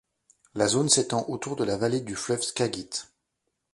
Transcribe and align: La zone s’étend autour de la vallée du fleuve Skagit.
La 0.55 0.65
zone 0.67 0.89
s’étend 0.89 1.25
autour 1.29 1.55
de 1.55 1.63
la 1.63 1.77
vallée 1.77 2.01
du 2.01 2.15
fleuve 2.15 2.41
Skagit. 2.41 2.89